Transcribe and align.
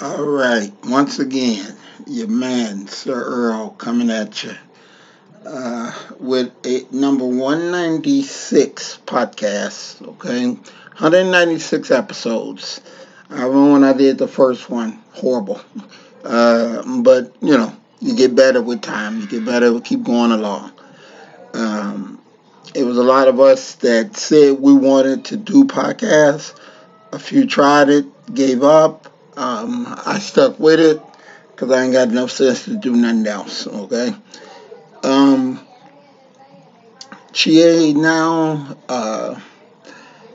All 0.00 0.24
right, 0.24 0.72
once 0.84 1.18
again, 1.18 1.76
your 2.06 2.28
man, 2.28 2.86
Sir 2.86 3.14
Earl, 3.14 3.70
coming 3.70 4.10
at 4.10 4.42
you 4.42 4.54
uh, 5.44 5.92
with 6.18 6.52
a 6.64 6.86
number 6.90 7.24
196 7.24 9.00
podcast, 9.06 10.06
okay? 10.06 10.46
196 10.48 11.90
episodes. 11.90 12.80
I 13.28 13.42
remember 13.42 13.72
when 13.72 13.84
I 13.84 13.92
did 13.92 14.18
the 14.18 14.28
first 14.28 14.70
one, 14.70 15.02
horrible. 15.12 15.60
Uh, 16.24 16.82
but, 17.02 17.34
you 17.42 17.56
know, 17.56 17.74
you 18.00 18.16
get 18.16 18.34
better 18.34 18.62
with 18.62 18.82
time, 18.82 19.20
you 19.20 19.26
get 19.26 19.44
better, 19.44 19.72
we 19.72 19.80
keep 19.80 20.04
going 20.04 20.32
along. 20.32 20.72
Um, 21.52 22.22
it 22.74 22.84
was 22.84 22.96
a 22.96 23.02
lot 23.02 23.28
of 23.28 23.40
us 23.40 23.74
that 23.76 24.16
said 24.16 24.58
we 24.60 24.72
wanted 24.74 25.26
to 25.26 25.36
do 25.36 25.64
podcasts. 25.64 26.58
A 27.12 27.18
few 27.18 27.46
tried 27.46 27.88
it, 27.88 28.06
gave 28.34 28.62
up. 28.62 29.12
Um, 29.36 29.86
I 30.06 30.18
stuck 30.18 30.58
with 30.58 30.80
it 30.80 31.00
because 31.50 31.70
I 31.70 31.84
ain't 31.84 31.92
got 31.92 32.08
enough 32.08 32.30
sense 32.30 32.64
to 32.64 32.76
do 32.76 32.96
nothing 32.96 33.26
else. 33.26 33.66
Okay. 33.66 34.14
Um, 35.02 35.60
Chie 37.32 37.92
now, 37.92 38.78
uh, 38.88 39.38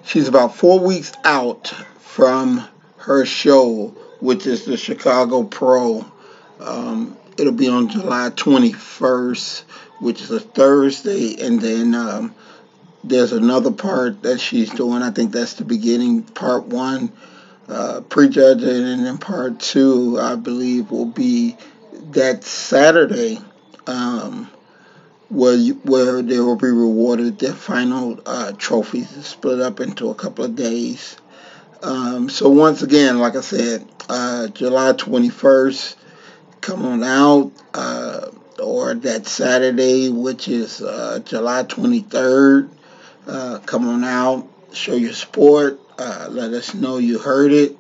she's 0.04 0.28
about 0.28 0.56
four 0.56 0.80
weeks 0.80 1.12
out 1.24 1.74
from 2.00 2.68
her 2.98 3.26
show, 3.26 3.88
which 4.20 4.46
is 4.46 4.66
the 4.66 4.78
Chicago 4.78 5.44
Pro. 5.44 6.06
Um, 6.60 7.18
it'll 7.38 7.54
be 7.54 7.70
on 7.70 7.90
July 7.90 8.30
21st, 8.30 9.64
which 10.00 10.22
is 10.22 10.30
a 10.30 10.40
Thursday, 10.40 11.42
and 11.42 11.60
then 11.60 11.96
um, 11.96 12.36
there's 13.04 13.32
another 13.32 13.72
part 13.72 14.22
that 14.22 14.40
she's 14.40 14.70
doing. 14.70 15.02
I 15.02 15.10
think 15.10 15.32
that's 15.32 15.56
the 15.56 15.66
beginning, 15.66 16.22
part 16.22 16.66
one, 16.66 17.12
uh, 17.72 18.02
prejudging, 18.02 18.68
and 18.86 19.06
then 19.06 19.18
part 19.18 19.60
two, 19.60 20.20
I 20.20 20.36
believe, 20.36 20.92
will 20.92 21.06
be 21.06 21.56
that 22.12 22.44
Saturday, 22.44 23.40
um, 23.88 24.50
where 25.30 25.56
you, 25.56 25.76
where 25.84 26.22
they 26.22 26.40
will 26.40 26.58
be 26.58 26.68
rewarded 26.68 27.40
their 27.40 27.54
final 27.54 28.20
uh, 28.26 28.52
trophies, 28.58 29.10
split 29.26 29.62
up 29.62 29.80
into 29.80 30.10
a 30.10 30.16
couple 30.16 30.44
of 30.44 30.56
days. 30.56 31.16
Um, 31.82 32.30
so 32.30 32.50
once 32.50 32.82
again, 32.82 33.20
like 33.20 33.36
I 33.36 33.42
said, 33.42 33.88
uh, 34.10 34.50
July 34.50 34.92
21st, 34.92 35.96
come 36.60 36.86
on 36.86 37.04
out, 37.04 37.52
uh, 37.74 38.32
or 38.62 38.94
that 38.96 39.26
Saturday, 39.26 40.10
which 40.10 40.48
is 40.48 40.82
uh, 40.82 41.20
July 41.26 41.64
23rd, 41.64 42.70
uh, 43.28 43.60
come 43.66 43.88
on 43.88 44.04
out, 44.04 44.48
show 44.74 44.96
your 44.96 45.14
support, 45.14 45.80
uh, 45.98 46.28
let 46.30 46.52
us 46.54 46.74
know 46.74 46.98
you 46.98 47.20
heard 47.20 47.52
it. 47.52 47.78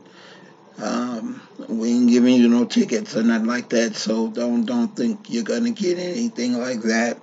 Um, 0.77 1.41
we 1.67 1.91
ain't 1.91 2.09
giving 2.09 2.35
you 2.35 2.47
no 2.47 2.65
tickets 2.65 3.15
or 3.15 3.23
nothing 3.23 3.47
like 3.47 3.69
that, 3.69 3.95
so 3.95 4.29
don't 4.29 4.65
don't 4.65 4.95
think 4.95 5.29
you're 5.29 5.43
gonna 5.43 5.71
get 5.71 5.99
anything 5.99 6.57
like 6.57 6.81
that. 6.83 7.19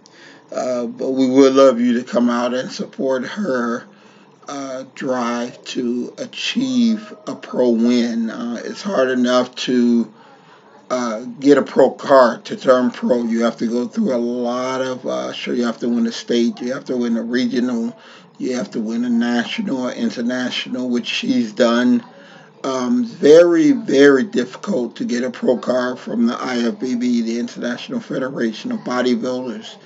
Uh, 0.52 0.86
but 0.86 1.10
we 1.10 1.28
would 1.28 1.54
love 1.54 1.80
you 1.80 1.94
to 1.98 2.04
come 2.04 2.30
out 2.30 2.54
and 2.54 2.70
support 2.70 3.26
her 3.26 3.86
uh, 4.48 4.84
drive 4.94 5.62
to 5.64 6.14
achieve 6.18 7.14
a 7.26 7.34
pro 7.34 7.68
win. 7.70 8.30
Uh, 8.30 8.60
it's 8.64 8.82
hard 8.82 9.10
enough 9.10 9.54
to 9.54 10.12
uh, 10.90 11.20
get 11.38 11.58
a 11.58 11.62
pro 11.62 11.90
card 11.90 12.46
to 12.46 12.56
turn 12.56 12.90
pro. 12.90 13.24
You 13.24 13.44
have 13.44 13.58
to 13.58 13.66
go 13.66 13.86
through 13.86 14.14
a 14.14 14.16
lot 14.16 14.80
of. 14.80 15.06
Uh, 15.06 15.32
sure, 15.32 15.54
you 15.54 15.66
have 15.66 15.78
to 15.78 15.88
win 15.88 16.06
a 16.06 16.12
state. 16.12 16.60
You 16.60 16.72
have 16.72 16.86
to 16.86 16.96
win 16.96 17.16
a 17.16 17.22
regional. 17.22 17.94
You 18.38 18.56
have 18.56 18.70
to 18.72 18.80
win 18.80 19.04
a 19.04 19.10
national 19.10 19.82
or 19.82 19.92
international, 19.92 20.88
which 20.88 21.06
she's 21.06 21.52
done. 21.52 22.02
Um, 22.64 23.04
very, 23.04 23.72
very 23.72 24.24
difficult 24.24 24.96
to 24.96 25.04
get 25.04 25.24
a 25.24 25.30
pro 25.30 25.58
card 25.58 25.98
from 25.98 26.26
the 26.26 26.34
IFBB, 26.34 27.24
the 27.24 27.38
International 27.38 28.00
Federation 28.00 28.72
of 28.72 28.80
Bodybuilders. 28.80 29.76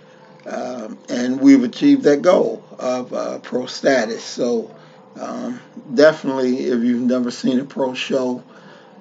um, 0.47 0.99
and 1.09 1.41
we've 1.41 1.65
achieved 1.65 2.03
that 2.03 2.23
goal 2.23 2.63
of 2.79 3.13
uh, 3.13 3.39
pro 3.39 3.67
status. 3.67 4.23
So 4.25 4.75
um, 5.21 5.61
definitely, 5.95 6.59
if 6.59 6.83
you've 6.83 7.03
never 7.03 7.31
seen 7.31 7.61
a 7.61 7.65
pro 7.65 7.95
show, 7.95 8.43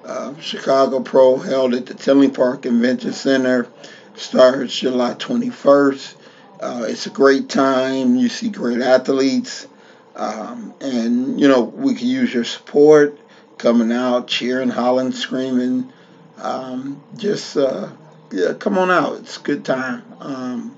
uh, 0.04 0.38
Chicago 0.40 1.00
Pro 1.00 1.36
held 1.36 1.74
at 1.74 1.86
the 1.86 1.94
Tinley 1.94 2.30
Park 2.30 2.62
Convention 2.62 3.12
Center 3.12 3.68
starts 4.16 4.78
July 4.78 5.14
21st. 5.14 6.14
Uh, 6.60 6.86
it's 6.88 7.06
a 7.06 7.10
great 7.10 7.48
time. 7.48 8.16
You 8.16 8.28
see 8.28 8.48
great 8.48 8.80
athletes. 8.80 9.66
Um, 10.14 10.74
and, 10.80 11.40
you 11.40 11.48
know, 11.48 11.62
we 11.62 11.94
can 11.94 12.06
use 12.06 12.32
your 12.32 12.44
support 12.44 13.18
coming 13.58 13.92
out, 13.92 14.28
cheering, 14.28 14.68
hollering, 14.68 15.12
screaming. 15.12 15.92
Um, 16.38 17.02
just, 17.16 17.56
uh, 17.56 17.90
yeah, 18.30 18.52
come 18.54 18.78
on 18.78 18.90
out. 18.90 19.18
It's 19.20 19.38
a 19.38 19.40
good 19.40 19.64
time. 19.64 20.02
Um, 20.20 20.76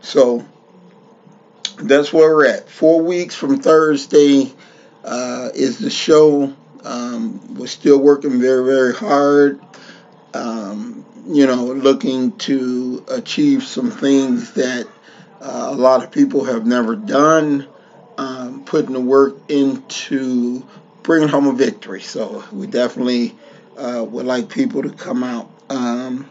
so 0.00 0.46
that's 1.78 2.12
where 2.12 2.34
we're 2.34 2.46
at. 2.46 2.68
Four 2.68 3.02
weeks 3.02 3.34
from 3.34 3.60
Thursday 3.60 4.52
uh, 5.04 5.50
is 5.54 5.78
the 5.78 5.90
show. 5.90 6.54
Um, 6.84 7.56
we're 7.56 7.66
still 7.66 7.98
working 7.98 8.40
very, 8.40 8.64
very 8.64 8.94
hard. 8.94 9.60
Um, 10.34 11.04
you 11.26 11.46
know, 11.46 11.64
looking 11.64 12.32
to 12.38 13.04
achieve 13.08 13.62
some 13.62 13.90
things 13.90 14.52
that 14.52 14.86
uh, 15.40 15.68
a 15.70 15.74
lot 15.74 16.02
of 16.02 16.10
people 16.10 16.44
have 16.44 16.66
never 16.66 16.96
done. 16.96 17.66
Putting 18.70 18.92
the 18.92 19.00
work 19.00 19.34
into 19.48 20.64
bringing 21.02 21.28
home 21.28 21.48
a 21.48 21.52
victory. 21.52 22.02
So 22.02 22.44
we 22.52 22.68
definitely 22.68 23.34
uh, 23.76 24.06
would 24.08 24.26
like 24.26 24.48
people 24.48 24.84
to 24.84 24.90
come 24.90 25.24
out. 25.24 25.50
Um, 25.68 26.30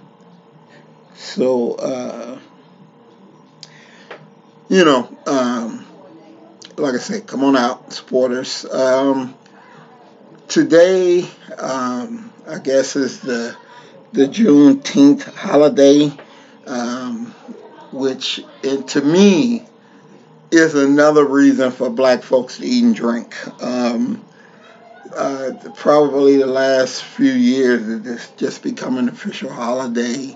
so, 1.16 1.74
uh, 1.74 2.40
you 4.70 4.86
know, 4.86 5.18
um, 5.28 5.86
like 6.78 6.96
I 6.96 7.00
said, 7.00 7.28
come 7.28 7.44
on 7.44 7.58
out, 7.58 7.92
supporters. 7.92 8.64
Um, 8.64 9.36
today, 10.48 11.28
um, 11.58 12.32
I 12.48 12.60
guess, 12.60 12.96
is 12.96 13.20
the 13.20 13.54
the 14.14 14.28
Juneteenth 14.28 15.24
holiday, 15.34 16.10
um, 16.66 17.26
which 17.92 18.42
to 18.64 19.02
me 19.02 19.66
is 20.52 20.76
another 20.76 21.26
reason 21.26 21.72
for 21.72 21.90
black 21.90 22.24
folks 22.24 22.58
to 22.58 22.66
eat 22.66 22.84
and 22.84 22.96
drink. 22.96 23.36
Um, 23.64 24.24
uh, 25.16 25.52
probably 25.76 26.38
the 26.38 26.48
last 26.48 27.04
few 27.04 27.32
years, 27.32 28.06
it's 28.06 28.30
just 28.32 28.64
become 28.64 28.98
an 28.98 29.10
official 29.10 29.52
holiday. 29.52 30.36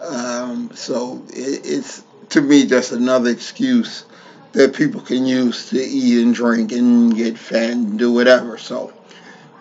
Um, 0.00 0.70
so 0.74 1.22
it, 1.28 1.60
it's 1.64 2.04
to 2.30 2.40
me 2.40 2.66
just 2.66 2.92
another 2.92 3.30
excuse 3.30 4.04
that 4.52 4.74
people 4.74 5.00
can 5.00 5.26
use 5.26 5.70
to 5.70 5.80
eat 5.80 6.22
and 6.22 6.34
drink 6.34 6.72
and 6.72 7.14
get 7.14 7.38
fat 7.38 7.70
and 7.70 7.98
do 7.98 8.12
whatever. 8.12 8.58
So 8.58 8.92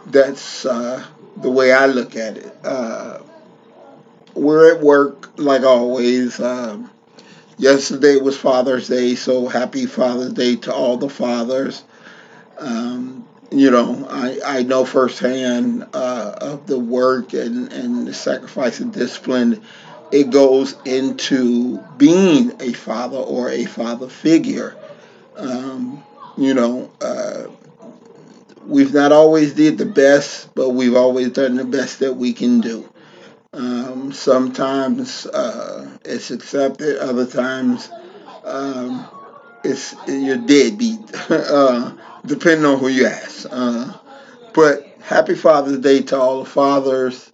that's 0.07 0.65
uh, 0.65 1.05
the 1.37 1.49
way 1.49 1.71
I 1.71 1.85
look 1.85 2.15
at 2.15 2.37
it. 2.37 2.55
Uh, 2.63 3.19
we're 4.33 4.75
at 4.75 4.81
work 4.81 5.29
like 5.37 5.63
always. 5.63 6.39
Um, 6.39 6.89
yesterday 7.59 8.17
was 8.17 8.37
Father's 8.37 8.87
Day, 8.87 9.15
so 9.15 9.47
happy 9.47 9.85
Father's 9.85 10.33
Day 10.33 10.55
to 10.57 10.73
all 10.73 10.97
the 10.97 11.09
fathers. 11.09 11.83
Um, 12.57 13.27
you 13.51 13.69
know, 13.69 14.07
I, 14.09 14.39
I 14.45 14.63
know 14.63 14.85
firsthand 14.85 15.87
uh, 15.93 16.35
of 16.41 16.67
the 16.67 16.79
work 16.79 17.33
and, 17.33 17.71
and 17.71 18.07
the 18.07 18.13
sacrifice 18.13 18.79
and 18.79 18.93
discipline 18.93 19.61
it 20.11 20.31
goes 20.31 20.75
into 20.85 21.77
being 21.97 22.53
a 22.59 22.73
father 22.73 23.17
or 23.17 23.49
a 23.49 23.65
father 23.65 24.07
figure. 24.07 24.75
Um, 25.35 26.03
you 26.37 26.53
know, 26.53 26.89
uh, 27.01 27.43
we've 28.65 28.93
not 28.93 29.11
always 29.11 29.53
did 29.53 29.77
the 29.77 29.85
best, 29.85 30.53
but 30.55 30.69
we've 30.69 30.95
always 30.95 31.29
done 31.29 31.55
the 31.55 31.65
best 31.65 31.99
that 31.99 32.13
we 32.13 32.33
can 32.33 32.61
do. 32.61 32.89
Um, 33.51 34.11
sometimes 34.11 35.25
uh, 35.25 35.97
it's 36.05 36.29
accepted, 36.29 36.99
other 36.99 37.25
times 37.25 37.89
um, 38.43 39.07
it's 39.63 39.95
you're 40.07 40.37
deadbeat, 40.37 40.99
uh, 41.29 41.93
depending 42.25 42.65
on 42.65 42.77
who 42.77 42.89
you 42.89 43.07
ask. 43.07 43.47
Uh, 43.49 43.93
but 44.53 44.83
happy 45.01 45.33
Father's 45.33 45.79
Day 45.79 46.03
to 46.03 46.19
all 46.19 46.43
the 46.43 46.49
fathers. 46.49 47.31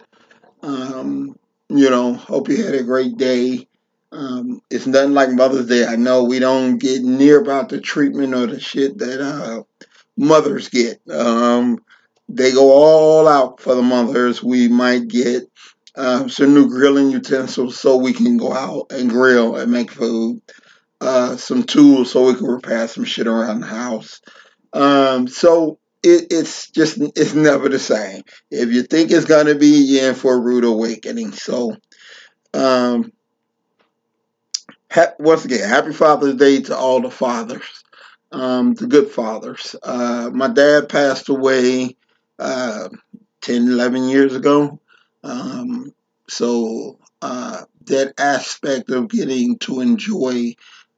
Um, 0.62 1.38
you 1.68 1.90
know, 1.90 2.14
hope 2.14 2.48
you 2.48 2.64
had 2.64 2.74
a 2.74 2.82
great 2.82 3.18
day. 3.18 3.68
Um, 4.10 4.62
it's 4.70 4.86
nothing 4.86 5.12
like 5.12 5.30
Mother's 5.30 5.66
Day. 5.66 5.84
I 5.84 5.96
know 5.96 6.24
we 6.24 6.38
don't 6.38 6.78
get 6.78 7.02
near 7.02 7.40
about 7.40 7.68
the 7.68 7.80
treatment 7.80 8.34
or 8.34 8.46
the 8.46 8.58
shit 8.58 8.96
that 8.98 9.20
uh, 9.20 9.62
mothers 10.16 10.70
get. 10.70 10.98
Um, 11.10 11.84
they 12.28 12.52
go 12.52 12.72
all 12.72 13.28
out 13.28 13.60
for 13.60 13.74
the 13.74 13.82
mothers. 13.82 14.42
We 14.42 14.68
might 14.68 15.08
get 15.08 15.50
uh, 15.96 16.28
some 16.28 16.54
new 16.54 16.68
grilling 16.68 17.10
utensils 17.10 17.78
so 17.78 17.96
we 17.96 18.12
can 18.12 18.36
go 18.36 18.52
out 18.52 18.86
and 18.90 19.10
grill 19.10 19.56
and 19.56 19.72
make 19.72 19.90
food. 19.90 20.40
Uh, 21.00 21.36
some 21.36 21.62
tools 21.62 22.10
so 22.10 22.26
we 22.26 22.34
can 22.34 22.46
repair 22.46 22.88
some 22.88 23.04
shit 23.04 23.26
around 23.26 23.60
the 23.60 23.66
house. 23.66 24.20
Um, 24.72 25.28
so 25.28 25.78
it, 26.02 26.28
it's 26.30 26.70
just 26.70 26.98
it's 26.98 27.34
never 27.34 27.68
the 27.68 27.78
same. 27.78 28.22
If 28.50 28.70
you 28.70 28.82
think 28.82 29.10
it's 29.10 29.26
gonna 29.26 29.54
be, 29.54 29.66
you're 29.66 30.10
in 30.10 30.14
for 30.14 30.34
a 30.34 30.40
rude 30.40 30.64
awakening. 30.64 31.32
So, 31.32 31.76
um, 32.54 33.12
ha- 34.90 35.14
once 35.18 35.44
again, 35.44 35.68
happy 35.68 35.92
Father's 35.92 36.36
Day 36.36 36.62
to 36.62 36.76
all 36.76 37.00
the 37.02 37.10
fathers, 37.10 37.84
um, 38.32 38.74
the 38.74 38.86
good 38.86 39.10
fathers. 39.10 39.76
Uh, 39.82 40.30
my 40.32 40.48
dad 40.48 40.88
passed 40.88 41.28
away 41.28 41.96
uh, 42.38 42.88
10, 43.42 43.68
11 43.68 44.08
years 44.08 44.34
ago. 44.34 44.80
Um, 45.24 45.92
so 46.28 46.98
uh, 47.22 47.62
that 47.86 48.14
aspect 48.18 48.90
of 48.90 49.08
getting 49.08 49.58
to 49.60 49.80
enjoy, 49.80 50.54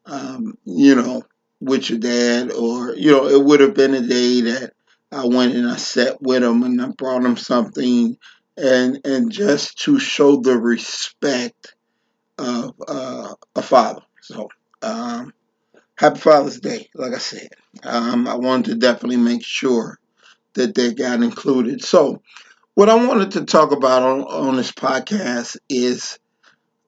um, 0.06 0.56
you 0.64 0.94
know, 0.94 1.22
with 1.60 1.90
your 1.90 1.98
dad, 1.98 2.52
or 2.52 2.94
you 2.94 3.10
know, 3.10 3.26
it 3.26 3.44
would 3.44 3.60
have 3.60 3.74
been 3.74 3.94
a 3.94 4.00
day 4.06 4.40
that 4.42 4.72
I 5.10 5.26
went 5.26 5.54
and 5.54 5.68
I 5.68 5.76
sat 5.76 6.22
with 6.22 6.42
him 6.42 6.62
and 6.62 6.80
I 6.80 6.88
brought 6.88 7.24
him 7.24 7.36
something, 7.36 8.16
and 8.56 9.00
and 9.04 9.30
just 9.32 9.78
to 9.80 9.98
show 9.98 10.36
the 10.36 10.56
respect 10.58 11.74
of 12.38 12.74
uh, 12.86 13.34
a 13.56 13.62
father. 13.62 14.02
So, 14.22 14.48
um, 14.82 15.32
happy 15.96 16.20
Father's 16.20 16.60
Day, 16.60 16.88
like 16.94 17.12
I 17.14 17.18
said. 17.18 17.48
Um, 17.82 18.28
I 18.28 18.36
wanted 18.36 18.66
to 18.66 18.74
definitely 18.76 19.16
make 19.16 19.44
sure 19.44 19.98
that 20.54 20.74
they 20.74 20.92
got 20.94 21.22
included. 21.22 21.82
So, 21.82 22.22
what 22.78 22.88
I 22.88 22.94
wanted 22.94 23.32
to 23.32 23.44
talk 23.44 23.72
about 23.72 24.04
on, 24.04 24.20
on 24.20 24.54
this 24.54 24.70
podcast 24.70 25.56
is 25.68 26.20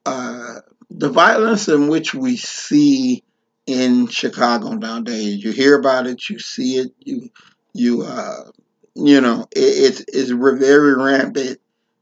uh, 0.05 0.61
the 0.89 1.09
violence 1.09 1.67
in 1.67 1.89
which 1.89 2.13
we 2.13 2.37
see 2.37 3.25
in 3.65 4.07
Chicago 4.07 4.69
nowadays. 4.69 5.43
You 5.43 5.51
hear 5.51 5.77
about 5.77 6.07
it, 6.07 6.29
you 6.29 6.39
see 6.39 6.77
it, 6.77 6.93
you 6.99 7.29
you 7.73 8.03
uh, 8.03 8.51
you 8.95 9.19
know, 9.19 9.47
it, 9.51 9.59
it's 9.59 10.05
it's 10.07 10.29
very 10.29 10.95
rampant 10.95 11.59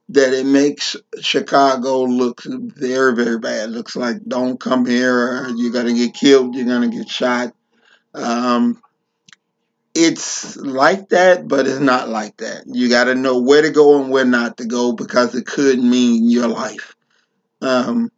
that 0.10 0.34
it 0.34 0.46
makes 0.46 0.96
Chicago 1.20 2.04
look 2.04 2.44
very 2.46 3.16
very 3.16 3.40
bad. 3.40 3.70
It 3.70 3.72
Looks 3.72 3.96
like 3.96 4.18
don't 4.28 4.60
come 4.60 4.86
here, 4.86 5.48
you're 5.56 5.74
gonna 5.74 5.96
get 5.96 6.14
killed, 6.14 6.54
you're 6.54 6.68
gonna 6.68 6.90
get 6.90 7.10
shot. 7.10 7.56
Um, 8.14 8.80
it's 10.02 10.56
like 10.56 11.10
that, 11.10 11.46
but 11.46 11.68
it's 11.68 11.82
not 11.82 12.08
like 12.08 12.38
that. 12.38 12.64
You 12.68 12.88
got 12.88 13.06
to 13.06 13.16
know 13.16 13.42
where 13.42 13.62
to 13.62 13.70
go 13.70 14.02
and 14.02 14.10
where 14.10 14.24
not 14.24 14.58
to 14.58 14.66
go 14.66 14.94
because 14.94 15.36
it 15.36 15.46
could 15.46 15.78
mean 15.80 16.30
your 16.30 16.48
life. 16.48 16.96
Um, 17.62 18.10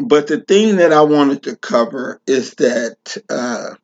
but 0.00 0.28
the 0.28 0.40
thing 0.40 0.76
that 0.76 0.92
I 0.92 1.02
wanted 1.02 1.42
to 1.44 1.56
cover 1.56 2.20
is 2.28 2.52
that 2.54 3.16
uh, 3.28 3.74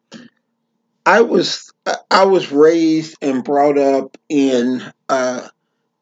I 1.05 1.23
was 1.23 1.73
I 2.09 2.27
was 2.27 2.53
raised 2.53 3.17
and 3.21 3.43
brought 3.43 3.77
up 3.77 4.17
in 4.29 4.83
uh, 5.09 5.49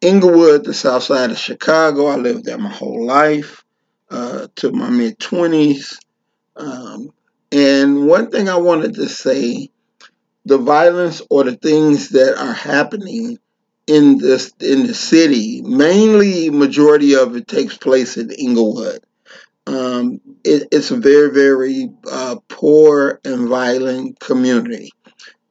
Englewood, 0.03 0.65
the 0.65 0.75
south 0.75 1.05
side 1.05 1.31
of 1.31 1.39
Chicago. 1.39 2.07
I 2.09 2.17
lived 2.17 2.45
there 2.45 2.59
my 2.59 2.69
whole 2.71 3.07
life 3.07 3.65
uh, 4.11 4.49
to 4.57 4.73
my 4.73 4.91
mid 4.91 5.19
twenties. 5.19 5.99
Um, 6.55 7.15
and 7.51 8.07
one 8.07 8.31
thing 8.31 8.51
I 8.51 8.59
wanted 8.59 8.95
to 8.97 9.09
say 9.09 9.70
the 10.51 10.59
violence 10.59 11.23
or 11.31 11.45
the 11.45 11.55
things 11.55 12.09
that 12.09 12.37
are 12.37 12.53
happening 12.53 13.39
in 13.87 14.19
this 14.19 14.53
in 14.61 14.85
the 14.89 14.95
city, 14.95 15.63
mainly 15.63 16.51
majority 16.51 17.15
of 17.15 17.37
it 17.37 17.47
takes 17.47 17.79
place 17.79 18.17
in 18.17 18.33
Englewood. 18.33 19.01
Um, 19.69 20.21
it, 20.43 20.67
it's 20.73 20.91
a 20.91 20.97
very 20.97 21.31
very 21.31 21.91
uh, 22.11 22.37
poor 22.49 23.21
and 23.25 23.49
violent 23.49 24.19
community. 24.19 24.91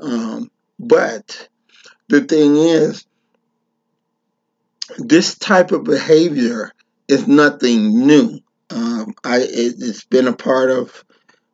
Um, 0.02 0.52
but 0.78 1.48
the 2.10 2.22
thing 2.22 2.58
is, 2.58 3.06
this 4.98 5.38
type 5.38 5.72
of 5.72 5.86
behavior 5.86 6.74
is 7.08 7.26
nothing 7.26 8.06
new. 8.06 8.40
Um, 8.70 9.14
I 9.24 9.38
it, 9.40 9.80
has 9.80 10.04
been 10.04 10.28
a 10.28 10.34
part 10.34 10.72
of 10.72 11.06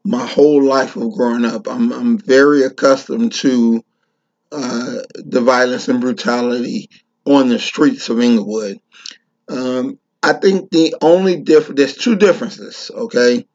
my 0.05 0.25
whole 0.25 0.63
life 0.63 0.95
of 0.95 1.11
growing 1.13 1.45
up. 1.45 1.67
I'm 1.67 1.91
I'm 1.91 2.17
very 2.17 2.63
accustomed 2.63 3.33
to 3.33 3.83
uh, 4.51 4.99
the 5.15 5.41
violence 5.41 5.87
and 5.87 5.99
brutality 5.99 6.89
on 7.25 7.49
the 7.49 7.59
streets 7.59 8.07
of 8.09 8.19
Englewood. 8.19 8.77
Um, 9.49 9.99
I 10.21 10.33
think 10.33 10.69
the 10.69 10.95
only 11.01 11.41
difference, 11.41 11.77
there's 11.77 11.97
two 11.97 12.15
differences, 12.15 12.91
okay? 12.93 13.45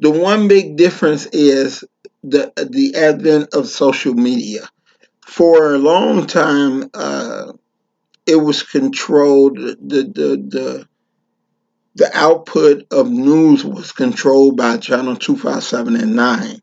The 0.00 0.10
one 0.10 0.48
big 0.48 0.76
difference 0.76 1.26
is 1.26 1.82
the 2.22 2.52
the 2.70 2.94
advent 2.94 3.54
of 3.54 3.68
social 3.68 4.14
media. 4.14 4.68
For 5.26 5.74
a 5.74 5.78
long 5.78 6.26
time, 6.26 6.90
uh, 6.94 7.52
it 8.26 8.36
was 8.36 8.62
controlled. 8.62 9.56
The, 9.58 10.02
the 10.02 10.46
the 10.48 10.88
the 11.94 12.10
output 12.16 12.86
of 12.92 13.10
news 13.10 13.64
was 13.64 13.92
controlled 13.92 14.56
by 14.56 14.76
Channel 14.76 15.16
Two 15.16 15.36
Five 15.36 15.64
Seven 15.64 15.96
and 15.96 16.14
Nine, 16.14 16.60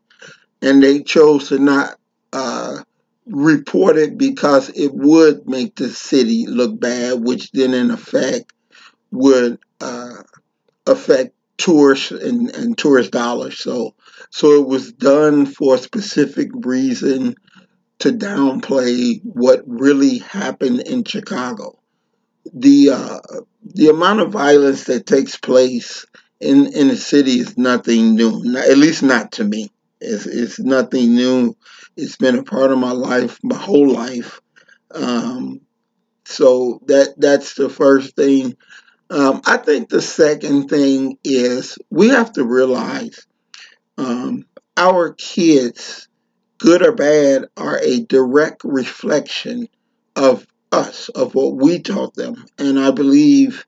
and 0.62 0.82
they 0.82 1.02
chose 1.02 1.48
to 1.48 1.58
not 1.58 1.98
uh, 2.32 2.78
report 3.26 3.96
it 3.96 4.16
because 4.16 4.70
it 4.70 4.92
would 4.94 5.48
make 5.48 5.76
the 5.76 5.88
city 5.88 6.46
look 6.46 6.78
bad, 6.78 7.22
which 7.22 7.50
then 7.52 7.74
in 7.74 7.90
effect 7.90 8.52
would 9.10 9.58
uh, 9.80 10.22
affect 10.86 11.34
tourists 11.58 12.10
and, 12.10 12.54
and 12.54 12.76
tourist 12.76 13.10
dollars. 13.10 13.58
So 13.58 13.94
so 14.30 14.60
it 14.60 14.66
was 14.66 14.92
done 14.92 15.46
for 15.46 15.74
a 15.74 15.78
specific 15.78 16.50
reason 16.52 17.34
to 17.98 18.10
downplay 18.10 19.20
what 19.24 19.62
really 19.66 20.18
happened 20.18 20.80
in 20.80 21.04
Chicago. 21.04 21.78
The 22.54 22.90
uh, 22.90 23.18
the 23.64 23.88
amount 23.88 24.20
of 24.20 24.32
violence 24.32 24.84
that 24.84 25.06
takes 25.06 25.36
place 25.36 26.06
in 26.40 26.66
in 26.66 26.88
the 26.88 26.96
city 26.96 27.40
is 27.40 27.56
nothing 27.56 28.14
new. 28.14 28.56
At 28.56 28.78
least 28.78 29.02
not 29.02 29.32
to 29.32 29.44
me. 29.44 29.70
It's, 30.00 30.26
it's 30.26 30.58
nothing 30.58 31.14
new. 31.14 31.56
It's 31.96 32.16
been 32.16 32.38
a 32.38 32.42
part 32.42 32.70
of 32.70 32.78
my 32.78 32.92
life, 32.92 33.38
my 33.42 33.56
whole 33.56 33.88
life. 33.88 34.40
Um, 34.90 35.60
so 36.24 36.80
that 36.86 37.14
that's 37.16 37.54
the 37.54 37.68
first 37.68 38.16
thing. 38.16 38.56
Um, 39.08 39.40
I 39.46 39.56
think 39.56 39.88
the 39.88 40.02
second 40.02 40.68
thing 40.68 41.18
is 41.24 41.78
we 41.90 42.08
have 42.08 42.32
to 42.32 42.44
realize 42.44 43.26
um, 43.96 44.44
our 44.76 45.12
kids, 45.14 46.08
good 46.58 46.84
or 46.84 46.92
bad, 46.92 47.46
are 47.56 47.78
a 47.78 48.00
direct 48.00 48.62
reflection 48.64 49.68
of 50.16 50.46
us, 50.72 51.08
of 51.10 51.34
what 51.34 51.56
we 51.56 51.80
taught 51.80 52.14
them. 52.14 52.44
And 52.58 52.78
I 52.78 52.90
believe 52.90 53.64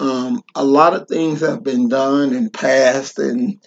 um, 0.00 0.42
a 0.54 0.64
lot 0.64 0.94
of 0.94 1.08
things 1.08 1.40
have 1.40 1.62
been 1.62 1.88
done 1.88 2.34
and 2.34 2.52
passed 2.52 3.18
and 3.18 3.58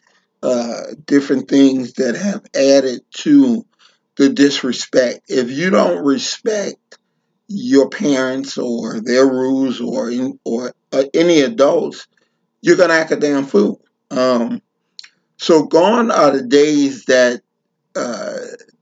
uh, 0.42 0.82
different 1.06 1.50
things 1.50 1.94
that 1.94 2.16
have 2.16 2.44
added 2.56 3.02
to 3.12 3.66
the 4.16 4.30
disrespect. 4.30 5.22
If 5.28 5.52
you 5.52 5.70
don't 5.70 6.04
respect 6.04 6.98
your 7.48 7.90
parents 7.90 8.58
or 8.58 9.02
their 9.02 9.26
rules 9.26 9.82
or 9.82 10.10
in, 10.12 10.40
or 10.46 10.74
uh, 10.92 11.04
any 11.14 11.42
adults, 11.42 12.08
you're 12.62 12.78
gonna 12.78 12.94
act 12.94 13.12
a 13.12 13.16
damn 13.16 13.46
fool. 13.46 13.82
Um, 14.12 14.62
so 15.38 15.66
gone 15.66 16.12
are 16.12 16.32
the 16.32 16.44
days 16.44 17.06
that 17.06 17.42
uh, 17.96 18.38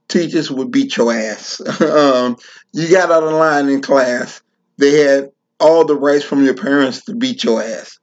teachers 0.08 0.50
would 0.50 0.70
beat 0.70 0.96
your 0.96 1.12
ass. 1.12 1.60
um, 1.80 2.36
you 2.72 2.90
got 2.90 3.10
out 3.10 3.22
of 3.22 3.32
line 3.32 3.68
in 3.68 3.80
class. 3.80 4.42
They 4.76 5.00
had 5.00 5.30
all 5.60 5.84
the 5.84 5.96
rights 5.96 6.24
from 6.24 6.44
your 6.44 6.54
parents 6.54 7.04
to 7.04 7.14
beat 7.14 7.44
your 7.44 7.62
ass. 7.62 7.98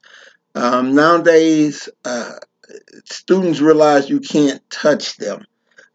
Um, 0.53 0.95
nowadays, 0.95 1.89
uh, 2.03 2.33
students 3.05 3.59
realize 3.59 4.09
you 4.09 4.19
can't 4.19 4.61
touch 4.69 5.17
them. 5.17 5.45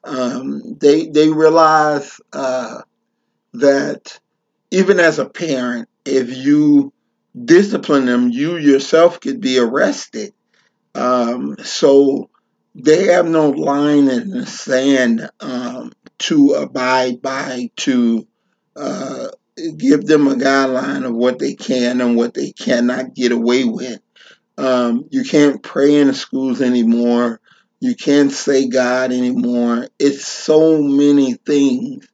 Um, 0.04 0.78
they 0.80 1.06
they 1.06 1.28
realize 1.28 2.20
uh, 2.32 2.82
that 3.54 4.18
even 4.70 5.00
as 5.00 5.18
a 5.18 5.28
parent, 5.28 5.88
if 6.04 6.34
you 6.34 6.92
discipline 7.44 8.06
them, 8.06 8.30
you 8.30 8.56
yourself 8.56 9.20
could 9.20 9.40
be 9.40 9.58
arrested. 9.58 10.32
Um, 10.94 11.56
so 11.62 12.30
they 12.74 13.04
have 13.04 13.26
no 13.26 13.50
line 13.50 14.08
in 14.08 14.30
the 14.30 14.46
sand 14.46 15.28
um, 15.40 15.92
to 16.20 16.52
abide 16.52 17.22
by 17.22 17.70
to 17.76 18.26
uh, 18.76 19.28
give 19.76 20.06
them 20.06 20.28
a 20.28 20.34
guideline 20.34 21.04
of 21.04 21.14
what 21.14 21.38
they 21.38 21.54
can 21.54 22.00
and 22.00 22.16
what 22.16 22.34
they 22.34 22.52
cannot 22.52 23.14
get 23.14 23.32
away 23.32 23.64
with. 23.64 24.00
Um, 24.58 25.06
you 25.10 25.24
can't 25.24 25.62
pray 25.62 25.96
in 25.96 26.08
the 26.08 26.14
schools 26.14 26.60
anymore. 26.60 27.40
You 27.80 27.94
can't 27.94 28.30
say 28.30 28.68
God 28.68 29.12
anymore. 29.12 29.88
It's 29.98 30.26
so 30.26 30.82
many 30.82 31.34
things 31.34 32.06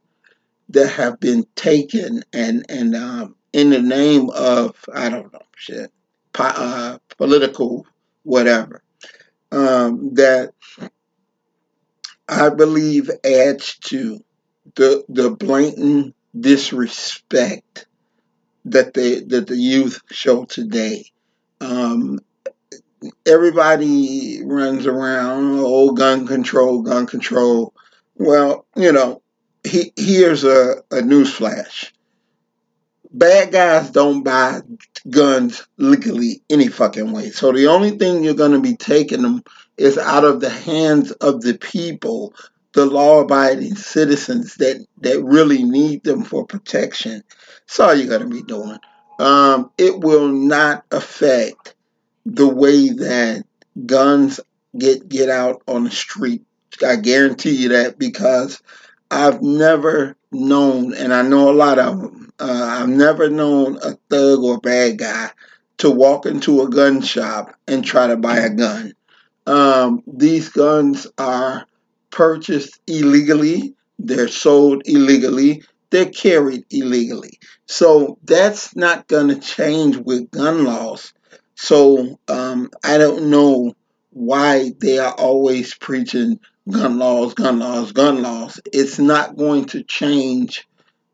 that 0.71 0.89
have 0.91 1.21
been 1.21 1.47
taken 1.57 2.23
and 2.33 2.67
and 2.69 2.95
um, 2.95 3.37
in 3.53 3.71
the 3.71 3.83
name 3.83 4.31
of 4.31 4.77
I 4.93 5.09
don't 5.09 5.33
know 5.33 5.41
shit, 5.57 5.91
po- 6.33 6.45
uh, 6.45 6.99
political 7.17 7.87
whatever 8.23 8.83
um, 9.53 10.15
that 10.15 10.53
I 12.29 12.51
believe 12.51 13.11
adds 13.25 13.77
to 13.85 14.23
the 14.75 15.05
the 15.09 15.31
blatant 15.31 16.15
disrespect 16.39 17.87
that 18.67 18.95
they 18.95 19.21
that 19.21 19.47
the 19.47 19.57
youth 19.57 20.01
show 20.11 20.45
today. 20.45 21.07
Um, 21.61 22.21
everybody 23.25 24.43
runs 24.45 24.87
around, 24.87 25.61
oh, 25.61 25.93
gun 25.93 26.27
control, 26.27 26.83
gun 26.83 27.07
control. 27.07 27.73
Well, 28.17 28.67
you 28.75 28.93
know, 28.93 29.23
he, 29.65 29.93
here's 29.97 30.45
a, 30.45 30.83
a 30.91 31.03
news 31.03 31.33
flash. 31.33 31.93
Bad 33.13 33.53
guys 33.53 33.91
don't 33.91 34.23
buy 34.23 34.61
guns 35.09 35.67
legally 35.79 36.43
any 36.51 36.69
fucking 36.69 37.13
way. 37.13 37.31
So 37.31 37.53
the 37.53 37.69
only 37.69 37.93
thing 37.93 38.23
you're 38.23 38.35
going 38.35 38.53
to 38.53 38.61
be 38.61 38.77
taking 38.77 39.23
them 39.23 39.43
is 39.77 39.99
out 39.99 40.25
of 40.25 40.41
the 40.41 40.51
hands 40.51 41.13
of 41.13 41.43
the 41.43 41.55
people, 41.59 42.35
the 42.73 42.87
law-abiding 42.87 43.75
citizens 43.75 44.57
that, 44.57 44.85
that 45.01 45.23
really 45.23 45.63
need 45.63 46.03
them 46.05 46.25
for 46.25 46.47
protection. 46.47 47.23
That's 47.61 47.81
all 47.81 47.95
you're 47.95 48.09
going 48.09 48.29
to 48.29 48.35
be 48.35 48.43
doing. 48.43 48.79
Um, 49.19 49.71
it 49.79 49.99
will 50.01 50.29
not 50.29 50.85
affect 50.91 51.75
the 52.27 52.49
way 52.49 52.91
that 52.91 53.45
guns 53.87 54.41
get 54.77 55.09
get 55.09 55.31
out 55.31 55.63
on 55.67 55.85
the 55.85 55.91
street. 55.91 56.43
I 56.87 56.97
guarantee 56.97 57.53
you 57.53 57.69
that 57.71 57.99
because 57.99 58.61
I've 59.11 59.41
never 59.41 60.17
known, 60.33 60.95
and 60.95 61.15
I 61.15 61.23
know 61.23 61.51
a 61.51 61.55
lot 61.55 61.79
of 61.79 62.01
them. 62.01 62.33
Uh, 62.39 62.81
I've 62.81 62.89
never 62.89 63.31
known 63.31 63.77
a 63.77 63.93
thug 64.11 64.41
or 64.41 64.59
bad 64.59 64.99
guy 64.99 65.31
to 65.79 65.91
walk 65.91 66.27
into 66.27 66.61
a 66.63 66.69
gun 66.69 67.01
shop 67.01 67.55
and 67.67 67.85
try 67.85 68.09
to 68.09 68.17
buy 68.17 68.39
a 68.39 68.51
gun. 68.51 68.93
Um, 69.47 70.03
these 70.07 70.49
guns 70.49 71.07
are 71.19 71.67
purchased 72.11 72.81
illegally. 72.87 73.75
They're 73.99 74.29
sold 74.29 74.83
illegally. 74.87 75.63
They're 75.91 76.07
carried 76.11 76.65
illegally. 76.71 77.39
So 77.67 78.19
that's 78.25 78.75
not 78.75 79.07
going 79.07 79.29
to 79.29 79.39
change 79.39 79.97
with 79.97 80.31
gun 80.31 80.65
laws. 80.65 81.13
So 81.55 82.19
um, 82.29 82.71
I 82.85 82.99
don't 82.99 83.31
know 83.31 83.75
why 84.11 84.73
they 84.79 84.99
are 84.99 85.13
always 85.13 85.75
preaching 85.75 86.41
gun 86.71 86.99
laws, 86.99 87.35
gun 87.35 87.59
laws, 87.59 87.93
gun 87.93 88.23
laws. 88.23 88.61
It's 88.73 88.99
not 88.99 89.37
going 89.37 89.67
to 89.67 89.83
change 89.83 90.67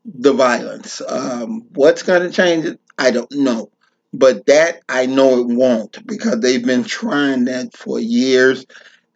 the 0.05 0.33
violence. 0.33 1.01
Um, 1.07 1.67
what's 1.73 2.03
going 2.03 2.23
to 2.23 2.31
change 2.31 2.65
it? 2.65 2.79
I 2.97 3.11
don't 3.11 3.31
know. 3.31 3.69
But 4.13 4.45
that 4.45 4.81
I 4.87 5.07
know 5.07 5.39
it 5.39 5.47
won't 5.47 6.05
because 6.05 6.39
they've 6.39 6.63
been 6.63 6.83
trying 6.83 7.45
that 7.45 7.75
for 7.75 7.99
years 7.99 8.65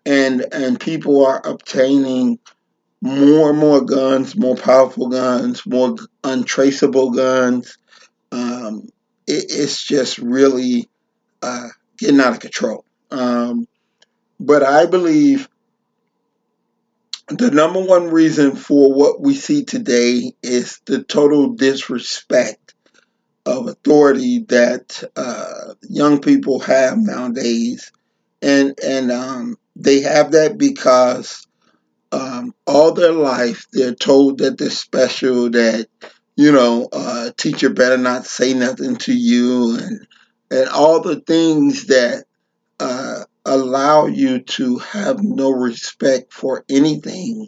and 0.06 0.46
and 0.52 0.80
people 0.80 1.26
are 1.26 1.46
obtaining 1.46 2.40
more 3.02 3.52
and 3.52 3.60
more 3.60 3.82
guns, 3.82 4.36
more 4.36 4.56
powerful 4.56 5.10
guns, 5.10 5.66
more 5.66 5.96
untraceable 6.24 7.12
guns. 7.12 7.78
Um, 8.32 8.90
it, 9.28 9.46
it's 9.50 9.84
just 9.84 10.18
really 10.18 10.90
uh, 11.42 11.68
getting 11.98 12.20
out 12.20 12.34
of 12.34 12.40
control. 12.40 12.86
Um, 13.12 13.68
but 14.40 14.64
I 14.64 14.86
believe 14.86 15.48
the 17.28 17.52
number 17.52 17.82
one 17.82 18.10
reason 18.10 18.56
for 18.56 18.94
what 18.94 19.22
we 19.22 19.36
see 19.36 19.64
today 19.64 20.34
is 20.42 20.80
the 20.86 21.04
total 21.04 21.54
disrespect 21.54 22.67
of 23.48 23.68
authority 23.68 24.40
that 24.40 25.04
uh, 25.16 25.74
young 25.90 26.20
people 26.20 26.60
have 26.60 26.98
nowadays, 26.98 27.94
and 28.42 28.78
and 28.84 29.10
um, 29.10 29.56
they 29.76 30.02
have 30.02 30.32
that 30.32 30.58
because 30.58 31.48
um, 32.12 32.54
all 32.66 32.92
their 32.92 33.14
life 33.14 33.66
they're 33.72 33.96
told 33.96 34.40
that 34.40 34.58
they're 34.58 34.70
special, 34.70 35.50
that 35.52 35.88
you 36.36 36.52
know, 36.52 36.90
uh, 36.92 37.32
teacher 37.38 37.70
better 37.70 37.98
not 37.98 38.26
say 38.26 38.54
nothing 38.54 38.98
to 38.98 39.14
you, 39.14 39.78
and 39.78 40.08
and 40.52 40.70
all 40.70 41.02
the 41.02 41.22
things 41.22 41.88
that 41.88 42.26
uh, 42.82 43.24
allow 43.46 44.08
you 44.08 44.40
to 44.42 44.78
have 44.80 45.24
no 45.24 45.52
respect 45.52 46.34
for 46.34 46.66
anything. 46.70 47.48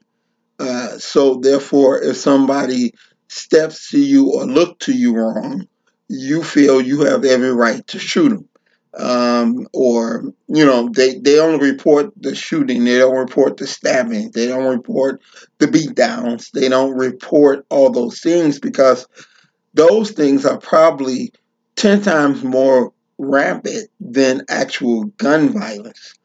Uh, 0.60 0.98
so 0.98 1.36
therefore, 1.36 2.02
if 2.02 2.16
somebody 2.16 2.94
steps 3.28 3.92
to 3.92 4.00
you 4.00 4.32
or 4.34 4.46
look 4.46 4.80
to 4.80 4.94
you 4.94 5.16
wrong, 5.16 5.68
you 6.10 6.44
feel 6.44 6.82
you 6.82 7.02
have 7.02 7.24
every 7.24 7.54
right 7.54 7.86
to 7.88 8.00
shoot 8.00 8.30
them. 8.30 8.46
Um, 8.98 9.68
or 9.72 10.24
you 10.48 10.66
know 10.66 10.90
they, 10.90 11.20
they 11.20 11.40
only 11.40 11.72
report 11.72 12.12
the 12.18 12.34
shooting 12.34 12.84
they 12.84 12.98
don't 12.98 13.16
report 13.16 13.58
the 13.58 13.68
stabbing 13.68 14.32
they 14.32 14.48
don't 14.48 14.66
report 14.66 15.22
the 15.60 15.68
beat 15.68 15.94
downs 15.94 16.50
they 16.56 16.68
don't 16.70 16.98
report 16.98 17.68
all 17.70 17.92
those 17.92 18.20
things 18.20 18.60
because 18.60 19.08
those 19.76 20.12
things 20.12 20.44
are 20.44 20.58
probably 20.58 21.32
10 21.76 22.02
times 22.02 22.44
more 22.44 22.92
rampant 23.18 23.90
than 24.00 24.46
actual 24.50 25.06
gun 25.06 25.50
violence. 25.50 26.16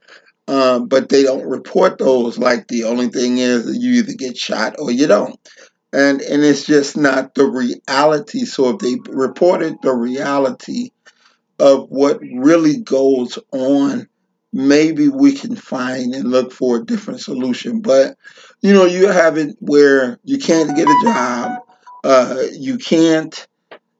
Um, 0.46 0.88
but 0.88 1.08
they 1.08 1.22
don't 1.22 1.46
report 1.48 1.98
those 1.98 2.38
like 2.38 2.68
the 2.68 2.84
only 2.84 3.08
thing 3.08 3.38
is 3.38 3.76
you 3.78 3.92
either 3.94 4.12
get 4.12 4.36
shot 4.36 4.76
or 4.78 4.90
you 4.90 5.06
don't. 5.06 5.38
And, 5.94 6.20
and 6.20 6.42
it's 6.42 6.66
just 6.66 6.96
not 6.96 7.34
the 7.34 7.46
reality. 7.46 8.44
So 8.44 8.70
if 8.70 8.78
they 8.78 8.96
reported 9.08 9.76
the 9.82 9.92
reality 9.94 10.90
of 11.58 11.88
what 11.88 12.20
really 12.20 12.78
goes 12.78 13.38
on, 13.52 14.08
maybe 14.52 15.08
we 15.08 15.34
can 15.34 15.56
find 15.56 16.14
and 16.14 16.30
look 16.30 16.52
for 16.52 16.78
a 16.78 16.84
different 16.84 17.20
solution. 17.20 17.80
But 17.80 18.16
you 18.60 18.72
know, 18.72 18.86
you 18.86 19.08
have 19.08 19.38
it 19.38 19.56
where 19.60 20.18
you 20.24 20.38
can't 20.38 20.76
get 20.76 20.88
a 20.88 21.00
job, 21.04 21.58
uh, 22.02 22.42
you 22.52 22.78
can't 22.78 23.46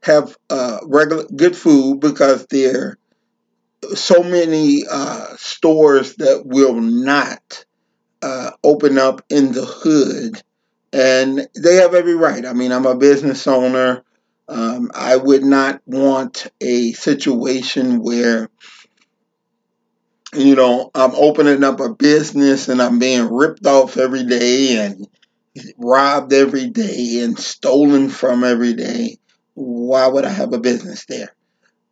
have 0.03 0.37
uh, 0.51 0.79
regular 0.85 1.25
good 1.37 1.57
food 1.57 2.01
because 2.01 2.47
there 2.47 2.99
are 3.83 3.97
so 3.97 4.23
many 4.23 4.85
uh, 4.91 5.37
stores 5.37 6.17
that 6.17 6.43
will 6.45 6.81
not 6.81 7.65
uh, 8.23 8.51
open 8.63 8.99
up 8.99 9.23
in 9.29 9.53
the 9.53 9.65
hood, 9.65 10.43
and 10.95 11.49
they 11.57 11.77
have 11.77 11.95
every 11.95 12.15
right. 12.15 12.47
I 12.47 12.53
mean, 12.53 12.73
I'm 12.73 12.87
a 12.87 12.95
business 12.95 13.47
owner. 13.47 14.05
Um, 14.49 14.91
I 14.95 15.17
would 15.17 15.43
not 15.43 15.81
want 15.87 16.47
a 16.61 16.93
situation 16.93 18.01
where 18.01 18.49
you 20.35 20.55
know 20.55 20.91
I'm 20.95 21.15
opening 21.15 21.65
up 21.65 21.81
a 21.81 21.93
business 21.93 22.69
and 22.69 22.81
I'm 22.81 22.99
being 22.99 23.33
ripped 23.33 23.67
off 23.67 23.97
every 23.97 24.25
day 24.25 24.79
and 24.79 25.07
robbed 25.79 26.33
every 26.33 26.69
day 26.69 27.21
and 27.23 27.39
stolen 27.39 28.09
from 28.09 28.45
every 28.45 28.75
day 28.75 29.19
why 29.55 30.07
would 30.07 30.25
I 30.25 30.31
have 30.31 30.53
a 30.53 30.59
business 30.59 31.07
there? 31.07 31.35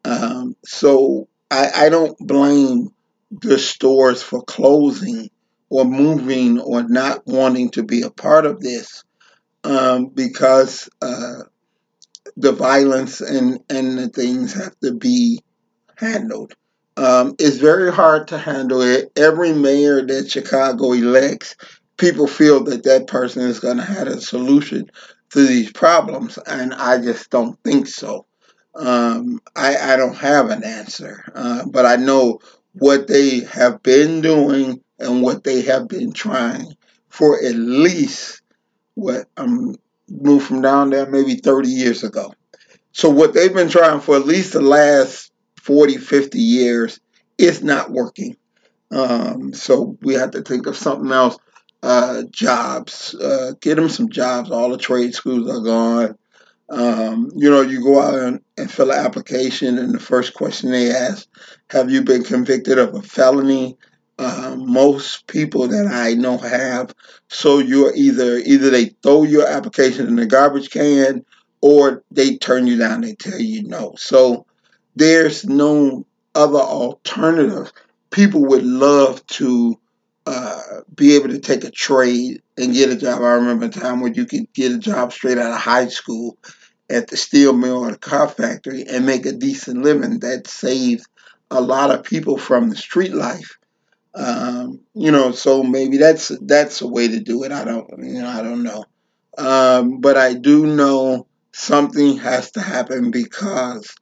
Um, 0.04 0.56
so 0.64 1.28
I, 1.50 1.70
I 1.74 1.88
don't 1.88 2.18
blame 2.18 2.90
the 3.30 3.58
stores 3.58 4.22
for 4.22 4.42
closing 4.42 5.30
or 5.72 5.86
moving 5.86 6.60
or 6.60 6.82
not 6.82 7.26
wanting 7.26 7.70
to 7.70 7.82
be 7.82 8.02
a 8.02 8.10
part 8.10 8.44
of 8.44 8.60
this 8.60 9.04
um, 9.64 10.04
because 10.08 10.90
uh, 11.00 11.44
the 12.36 12.52
violence 12.52 13.22
and, 13.22 13.58
and 13.70 13.98
the 13.98 14.08
things 14.10 14.52
have 14.52 14.78
to 14.80 14.92
be 14.92 15.40
handled. 15.96 16.52
Um, 16.98 17.36
it's 17.38 17.56
very 17.56 17.90
hard 17.90 18.28
to 18.28 18.36
handle 18.36 18.82
it. 18.82 19.12
Every 19.16 19.54
mayor 19.54 20.04
that 20.04 20.30
Chicago 20.30 20.92
elects, 20.92 21.56
people 21.96 22.26
feel 22.26 22.62
that 22.64 22.84
that 22.84 23.06
person 23.06 23.40
is 23.48 23.58
going 23.58 23.78
to 23.78 23.82
have 23.82 24.08
a 24.08 24.20
solution 24.20 24.90
to 25.30 25.46
these 25.46 25.72
problems, 25.72 26.38
and 26.46 26.74
I 26.74 26.98
just 26.98 27.30
don't 27.30 27.58
think 27.64 27.86
so. 27.86 28.26
Um, 28.74 29.40
I, 29.56 29.94
I 29.94 29.96
don't 29.96 30.16
have 30.16 30.50
an 30.50 30.64
answer, 30.64 31.24
uh, 31.34 31.64
but 31.64 31.86
I 31.86 31.96
know 31.96 32.40
what 32.74 33.06
they 33.06 33.40
have 33.40 33.82
been 33.82 34.20
doing 34.20 34.82
and 35.02 35.22
what 35.22 35.44
they 35.44 35.62
have 35.62 35.88
been 35.88 36.12
trying 36.12 36.74
for 37.08 37.42
at 37.42 37.54
least 37.54 38.42
what 38.94 39.26
I'm 39.36 39.68
um, 39.70 39.76
moved 40.08 40.46
from 40.46 40.62
down 40.62 40.90
there 40.90 41.08
maybe 41.08 41.36
30 41.36 41.68
years 41.68 42.04
ago. 42.04 42.34
So 42.92 43.08
what 43.08 43.34
they've 43.34 43.52
been 43.52 43.68
trying 43.70 44.00
for 44.00 44.16
at 44.16 44.26
least 44.26 44.52
the 44.52 44.60
last 44.60 45.32
40, 45.56 45.96
50 45.96 46.38
years 46.38 47.00
is 47.38 47.62
not 47.62 47.90
working. 47.90 48.36
Um, 48.90 49.54
so 49.54 49.96
we 50.02 50.14
have 50.14 50.32
to 50.32 50.42
think 50.42 50.66
of 50.66 50.76
something 50.76 51.10
else 51.10 51.38
uh, 51.82 52.22
jobs. 52.30 53.14
Uh, 53.14 53.52
get 53.60 53.76
them 53.76 53.88
some 53.88 54.08
jobs. 54.08 54.50
All 54.50 54.70
the 54.70 54.78
trade 54.78 55.14
schools 55.14 55.50
are 55.50 55.62
gone. 55.62 56.18
Um, 56.70 57.30
you 57.36 57.50
know, 57.50 57.60
you 57.60 57.82
go 57.82 58.00
out 58.00 58.14
and, 58.14 58.40
and 58.56 58.70
fill 58.70 58.92
an 58.92 59.04
application, 59.04 59.78
and 59.78 59.94
the 59.94 60.00
first 60.00 60.32
question 60.32 60.70
they 60.70 60.90
ask, 60.90 61.28
"Have 61.68 61.90
you 61.90 62.02
been 62.02 62.22
convicted 62.22 62.78
of 62.78 62.94
a 62.94 63.02
felony?" 63.02 63.76
Um, 64.18 64.70
most 64.70 65.26
people 65.26 65.68
that 65.68 65.86
I 65.86 66.14
know 66.14 66.36
have. 66.38 66.94
So 67.28 67.58
you're 67.58 67.94
either 67.94 68.38
either 68.38 68.70
they 68.70 68.86
throw 69.02 69.24
your 69.24 69.48
application 69.48 70.06
in 70.06 70.16
the 70.16 70.26
garbage 70.26 70.70
can, 70.70 71.24
or 71.60 72.04
they 72.10 72.36
turn 72.36 72.66
you 72.66 72.76
down. 72.76 73.00
They 73.00 73.14
tell 73.14 73.40
you 73.40 73.62
no. 73.62 73.94
So 73.96 74.46
there's 74.94 75.44
no 75.44 76.06
other 76.34 76.58
alternative. 76.58 77.72
People 78.10 78.44
would 78.46 78.64
love 78.64 79.26
to 79.28 79.78
uh, 80.26 80.60
be 80.94 81.16
able 81.16 81.28
to 81.28 81.38
take 81.38 81.64
a 81.64 81.70
trade 81.70 82.42
and 82.56 82.74
get 82.74 82.90
a 82.90 82.96
job. 82.96 83.22
I 83.22 83.32
remember 83.32 83.66
a 83.66 83.70
time 83.70 84.00
when 84.00 84.14
you 84.14 84.26
could 84.26 84.52
get 84.52 84.72
a 84.72 84.78
job 84.78 85.12
straight 85.12 85.38
out 85.38 85.52
of 85.52 85.58
high 85.58 85.88
school 85.88 86.36
at 86.90 87.08
the 87.08 87.16
steel 87.16 87.52
mill 87.54 87.78
or 87.78 87.92
the 87.92 87.98
car 87.98 88.28
factory 88.28 88.84
and 88.86 89.06
make 89.06 89.26
a 89.26 89.32
decent 89.32 89.82
living. 89.82 90.20
That 90.20 90.46
saved 90.46 91.06
a 91.50 91.60
lot 91.60 91.90
of 91.90 92.04
people 92.04 92.38
from 92.38 92.68
the 92.68 92.76
street 92.76 93.14
life. 93.14 93.58
Um, 94.14 94.80
you 94.94 95.10
know, 95.10 95.32
so 95.32 95.62
maybe 95.62 95.96
that's 95.96 96.28
that's 96.42 96.82
a 96.82 96.86
way 96.86 97.08
to 97.08 97.20
do 97.20 97.44
it. 97.44 97.52
I 97.52 97.64
don't, 97.64 97.88
you 97.98 98.20
know, 98.20 98.28
I 98.28 98.42
don't 98.42 98.62
know, 98.62 98.84
um, 99.38 100.00
but 100.00 100.16
I 100.18 100.34
do 100.34 100.66
know 100.66 101.26
something 101.52 102.18
has 102.18 102.50
to 102.52 102.60
happen 102.60 103.10
because 103.10 103.94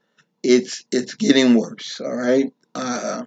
it's 0.42 0.84
it's 0.90 1.14
getting 1.14 1.54
worse. 1.54 2.00
All 2.00 2.14
right, 2.14 2.52
uh, 2.74 3.22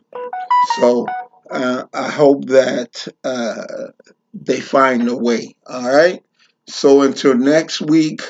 so 0.77 1.05
uh, 1.49 1.83
I 1.93 2.09
hope 2.09 2.45
that 2.45 3.07
uh, 3.23 3.91
they 4.33 4.59
find 4.59 5.07
a 5.07 5.15
way. 5.15 5.55
All 5.65 5.87
right. 5.87 6.23
So 6.67 7.01
until 7.01 7.35
next 7.35 7.81
week, 7.81 8.21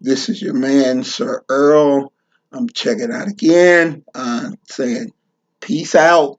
this 0.00 0.28
is 0.28 0.40
your 0.40 0.54
man, 0.54 1.04
Sir 1.04 1.44
Earl. 1.48 2.12
I'm 2.52 2.68
checking 2.68 3.12
out 3.12 3.28
again, 3.28 4.04
uh, 4.14 4.50
saying 4.68 5.12
peace 5.60 5.94
out. 5.94 6.38